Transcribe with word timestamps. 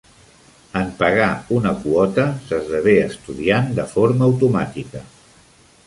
En 0.79 0.87
pagar 1.01 1.27
una 1.57 1.73
quota, 1.83 2.25
s'esdevé 2.47 2.97
estudiant 3.09 3.71
de 3.81 3.87
forma 3.95 4.31
automàtica. 4.31 5.05